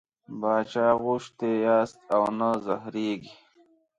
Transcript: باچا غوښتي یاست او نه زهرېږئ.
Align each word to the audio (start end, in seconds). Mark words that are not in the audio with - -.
باچا 0.41 0.87
غوښتي 1.03 1.51
یاست 1.65 1.99
او 2.15 2.23
نه 2.39 2.49
زهرېږئ. 2.65 3.31